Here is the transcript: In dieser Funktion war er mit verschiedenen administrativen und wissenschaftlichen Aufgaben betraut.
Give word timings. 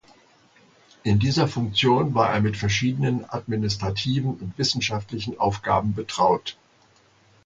In 1.03 1.19
dieser 1.19 1.47
Funktion 1.47 2.15
war 2.15 2.33
er 2.33 2.41
mit 2.41 2.57
verschiedenen 2.57 3.23
administrativen 3.29 4.33
und 4.33 4.57
wissenschaftlichen 4.57 5.37
Aufgaben 5.39 5.93
betraut. 5.93 6.57